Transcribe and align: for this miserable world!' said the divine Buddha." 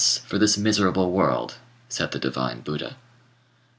for 0.25 0.39
this 0.39 0.57
miserable 0.57 1.11
world!' 1.11 1.57
said 1.87 2.09
the 2.11 2.17
divine 2.17 2.61
Buddha." 2.61 2.95